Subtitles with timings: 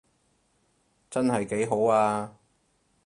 [1.11, 2.35] 真係幾好啊